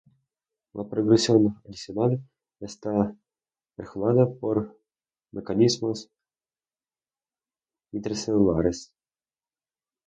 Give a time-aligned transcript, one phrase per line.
[0.73, 2.27] La progresión adicional
[2.59, 3.15] está
[3.77, 4.75] regulada por
[5.31, 6.09] mecanismos
[7.91, 8.95] intracelulares.